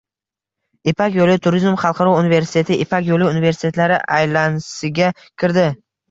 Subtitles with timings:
[0.91, 5.11] “Ipak yoʻli” turizm xalqaro universiteti Ipak yoʻli universitetlari alyansiga
[5.43, 5.67] kirdi